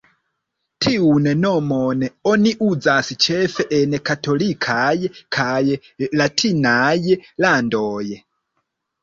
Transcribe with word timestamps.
Tiun 0.83 1.27
nomon 1.41 2.01
oni 2.31 2.53
uzas 2.67 3.11
ĉefe 3.25 3.67
en 3.81 3.93
katolikaj 4.11 4.89
kaj 5.37 5.61
latinaj 6.23 6.99
landoj. 7.47 8.03